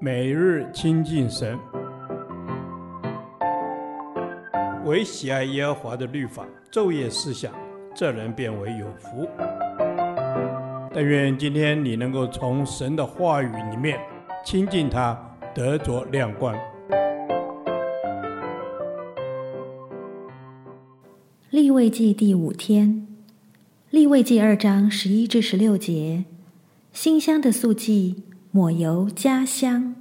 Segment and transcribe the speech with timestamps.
[0.00, 1.58] 每日亲近神，
[4.84, 7.52] 唯喜爱耶和华的律法，昼夜思想，
[7.94, 9.28] 这人便为有福。
[10.92, 13.98] 但愿今天你能够从神的话语里面
[14.44, 15.18] 亲近他，
[15.54, 16.54] 得着亮光。
[21.50, 23.06] 立位记第五天，
[23.90, 26.24] 立位记二章十一至十六节，
[26.92, 28.22] 馨香的素祭。
[28.56, 29.96] 抹油加香。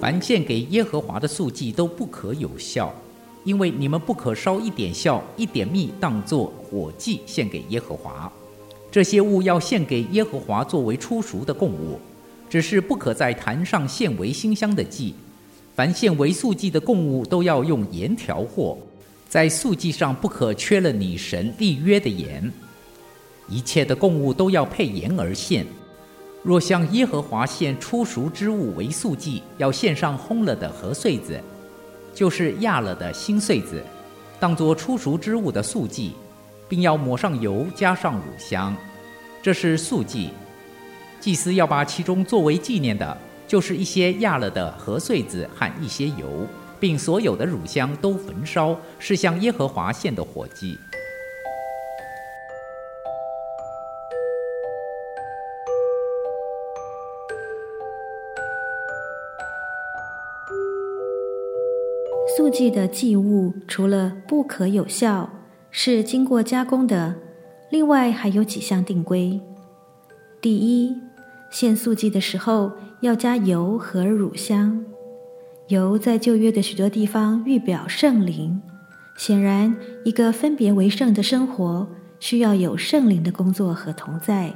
[0.00, 2.94] 凡献给耶和华的素祭都不可有效，
[3.42, 8.32] 因为你们不可烧一点酵、一点蜜当作火祭献给耶和华。
[8.92, 11.98] 这些物要献给耶和华作为初熟的供物，
[12.48, 15.16] 只是不可在坛上献为馨香的祭。
[15.78, 18.76] 凡献为素祭的供物，都要用盐调和，
[19.28, 22.52] 在素祭上不可缺了你神立约的盐。
[23.48, 25.64] 一切的供物都要配盐而献。
[26.42, 31.40] 若向耶和华献初熟之物为素祭，要献上烘了的禾穗子，
[32.12, 33.80] 就是压了的新穗子，
[34.40, 36.14] 当作初熟之物的素祭，
[36.68, 38.74] 并要抹上油，加上乳香，
[39.40, 40.30] 这是素祭。
[41.20, 43.16] 祭司要把其中作为纪念的。
[43.48, 46.46] 就是一些压了的禾穗子和一些油，
[46.78, 50.78] 并所有的乳香都焚烧，是向耶和华献的火祭。
[62.36, 65.28] 素祭的祭物除了不可有效，
[65.70, 67.16] 是经过加工的，
[67.70, 69.40] 另外还有几项定规。
[70.40, 70.96] 第一，
[71.50, 74.84] 献素祭的时候，要加油和乳香。
[75.68, 78.60] 油在旧约的许多地方预表圣灵，
[79.16, 81.86] 显然一个分别为圣的生活
[82.20, 84.54] 需要有圣灵的工作和同在。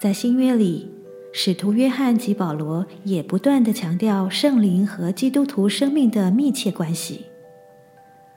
[0.00, 0.90] 在新约里，
[1.32, 7.26] 使徒约翰及保罗也不断地强调圣灵和基督徒生命的密切关系。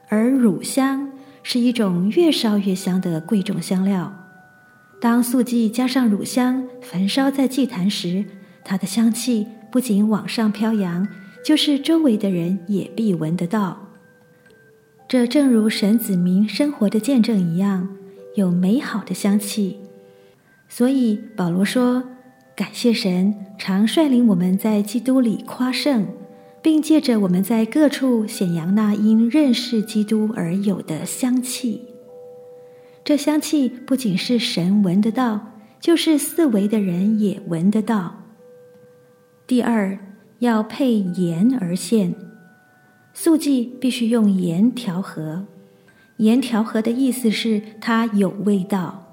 [0.07, 1.11] 而乳香
[1.41, 4.20] 是一种越烧越香的贵重香料。
[5.01, 8.23] 当素祭加上乳香焚烧在祭坛时，
[8.63, 11.07] 它的香气不仅往上飘扬，
[11.43, 13.87] 就是周围的人也必闻得到。
[15.07, 17.89] 这正如神子民生活的见证一样，
[18.35, 19.79] 有美好的香气。
[20.69, 22.03] 所以保罗说
[22.55, 26.05] ：“感谢神，常率领我们在基督里夸胜，
[26.61, 31.81] 并借着我们在各处显扬那因认识基督而有的香气。”
[33.03, 38.23] 这香气不仅是神闻得到，就是四维的人也闻得到。
[39.47, 39.97] 第二，
[40.39, 42.13] 要配盐而献，
[43.13, 45.45] 素祭必须用盐调和。
[46.17, 49.07] 盐调和的意思是它有味道。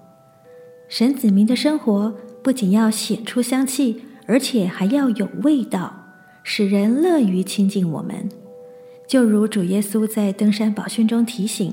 [0.89, 6.13] 神子民的生活不仅要显出香气，而且还要有味道，
[6.43, 8.29] 使人乐于亲近我们。
[9.07, 11.73] 就如主耶稣在登山宝训中提醒。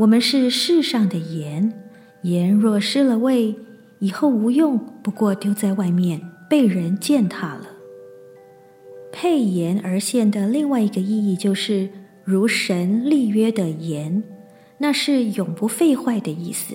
[0.00, 1.74] 我们是世上的盐，
[2.22, 3.54] 盐若失了味，
[3.98, 7.66] 以后无用，不过丢在外面，被人践踏了。
[9.12, 11.90] 配盐而献的另外一个意义就是
[12.24, 14.24] 如神立约的盐，
[14.78, 16.74] 那是永不废坏的意思，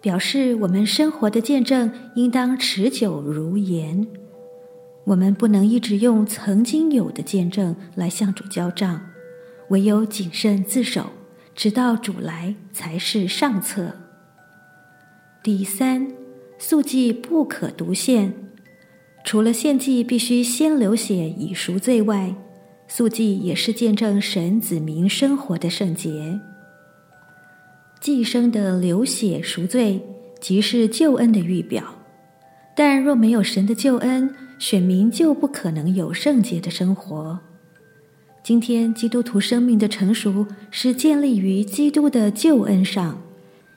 [0.00, 4.06] 表示我们生活的见证应当持久如盐。
[5.06, 9.04] 我们不能一直用曾经有的见证来向主交账，
[9.70, 11.06] 唯有谨慎自守。
[11.54, 13.92] 直到主来才是上策。
[15.42, 16.08] 第三，
[16.58, 18.34] 素祭不可独献，
[19.24, 22.34] 除了献祭必须先流血以赎罪外，
[22.88, 26.40] 素祭也是见证神子民生活的圣洁。
[28.00, 30.02] 祭生的流血赎罪，
[30.40, 31.84] 即是救恩的预表。
[32.76, 37.38] 但若没有神的救恩，选民就不可能有圣洁的生活。
[38.44, 43.22] 今天基督徒生命的成熟是建立于基督的救恩上，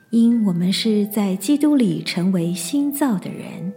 [0.09, 3.71] 因我们是在基督里成为新造的人，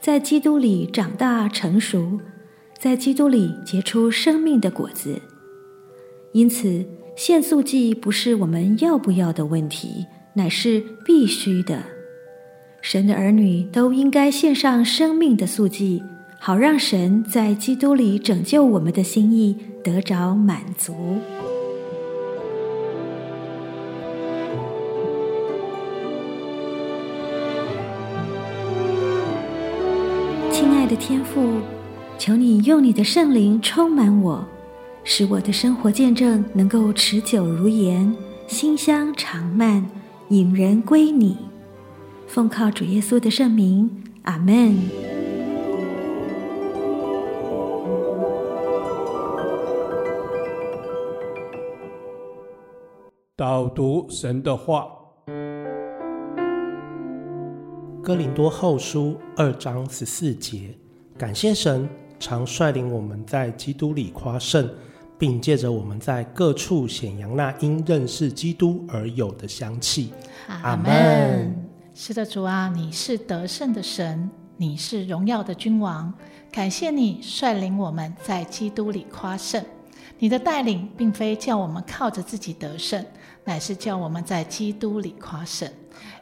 [0.00, 2.18] 在基督里长大成熟，
[2.76, 5.22] 在基督里结出生命的果子。
[6.32, 6.84] 因此，
[7.14, 10.04] 献素祭不是我们要不要的问题，
[10.34, 11.80] 乃是必须的。
[12.82, 16.02] 神的儿女都应该献上生命的素祭。
[16.40, 20.94] 好让神在基督里拯救我们的心意得着满足。
[30.50, 31.60] 亲爱的天父，
[32.16, 34.46] 求你用你的圣灵充满我，
[35.04, 38.14] 使我的生活见证能够持久如盐，
[38.46, 39.84] 馨香长漫，
[40.28, 41.36] 引人归你。
[42.26, 43.90] 奉靠主耶稣的圣名，
[44.22, 45.17] 阿门。
[53.38, 54.88] 导读神的话，
[58.02, 60.76] 《哥林多后书》二章十四节，
[61.16, 61.88] 感谢神
[62.18, 64.68] 常率领我们在基督里夸胜，
[65.16, 70.12] 并借着我们在各处显扬那因认识基督而有的香气。
[70.48, 71.64] 阿门。
[71.94, 76.12] 是的，主啊，你是得胜的神，你是荣耀的君王，
[76.50, 79.64] 感谢你率领我们在基督里夸胜。
[80.20, 83.06] 你的带领并非叫我们靠着自己得胜，
[83.48, 85.66] 乃是叫我们在基督里夸胜。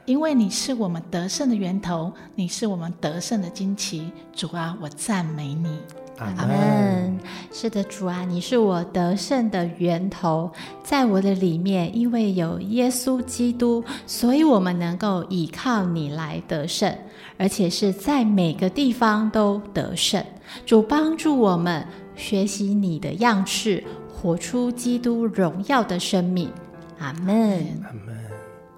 [0.05, 4.13] 因为你是我们得胜的源头，你是我们得胜的旌旗。
[4.33, 5.77] 主啊，我赞美你。
[6.19, 7.19] 阿门。
[7.53, 10.49] 是的，主啊，你是我得胜的源头，
[10.85, 16.97] 在我的里面，因为有耶稣基督，所以我们能够依靠你来得胜，
[17.37, 20.25] 而且是在每个地方都得胜。
[20.65, 21.85] 主帮助我们。
[22.19, 26.51] 学习你的样式，活出基督荣耀的生命。
[26.99, 27.83] 阿门。
[27.85, 28.17] 阿门。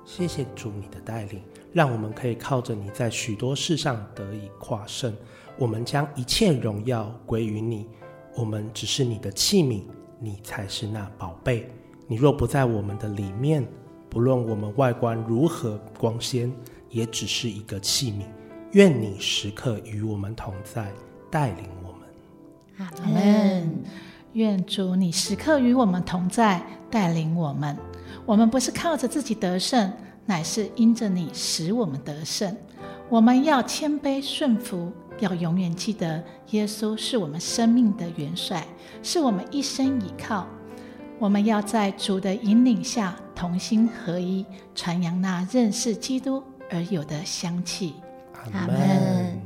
[0.04, 1.42] 谢谢主你的带领，
[1.72, 5.14] 让我们可以靠着你在许多事上得以跨胜。
[5.58, 7.86] 我们将一切荣耀归于你。
[8.34, 9.82] 我们只是你的器皿，
[10.18, 11.70] 你才是那宝贝。
[12.06, 13.66] 你若不在我们的里面，
[14.08, 16.50] 不论我们外观如何光鲜，
[16.88, 18.22] 也只是一个器皿。
[18.72, 20.90] 愿你时刻与我们同在，
[21.30, 22.08] 带领我们。
[22.78, 23.82] 阿门。
[24.32, 27.76] 愿主你时刻与我们同在，带领我们。
[28.28, 29.90] 我们不是靠着自己得胜，
[30.26, 32.54] 乃是因着你使我们得胜。
[33.08, 38.66] 我们要谦卑顺服，要永远记得耶稣是我们生命的元帅，
[39.02, 40.46] 是我们一生依靠。
[41.18, 47.94] 我们要在主的引领下同心合一，传扬那认识基督而有的香气。
[48.52, 49.40] 阿门。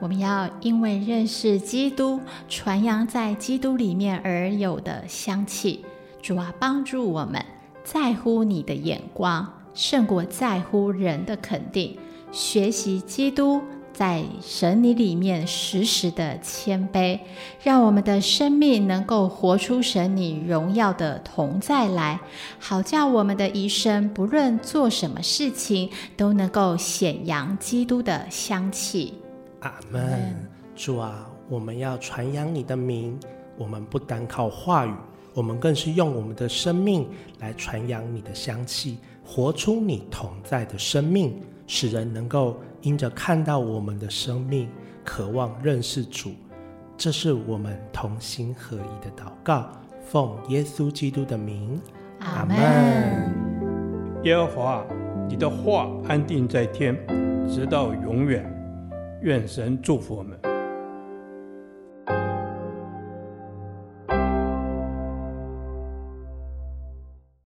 [0.00, 2.18] 我们要因为认识基督，
[2.48, 5.84] 传扬在基督里面而有的香气。
[6.22, 7.44] 主啊，帮助我们
[7.84, 11.96] 在乎你的眼光，胜过在乎人的肯定。
[12.32, 13.60] 学习基督
[13.92, 17.20] 在神你里面时时的谦卑，
[17.62, 22.18] 让我们的生命能够活出神你荣耀的同在来，
[22.58, 29.14] 好叫我们的一生不论做什么事情，都能够显扬基督的香气。
[29.60, 33.16] 阿门，主啊，我们要传扬你的名。
[33.56, 34.92] 我们不单靠话语，
[35.34, 37.06] 我们更是用我们的生命
[37.40, 44.68] 来传扬你的香气，活出你同在的生命，使人能够因着看到我们的生命，
[45.04, 46.30] 渴望认识主。
[46.96, 49.68] 这是我们同心合一的祷告，
[50.06, 51.80] 奉耶稣基督的名。
[52.20, 52.56] 阿门。
[54.22, 54.86] 耶和华，
[55.28, 56.96] 你的话安定在天，
[57.48, 58.48] 直到永远。
[59.22, 60.53] 愿神祝福我们。